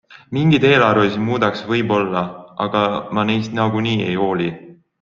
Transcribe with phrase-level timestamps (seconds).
[0.35, 2.23] Mingeid eelarvamusi muudaks võib-olla,
[2.67, 2.83] aga
[3.19, 4.53] ma neist nagunii ei hooli.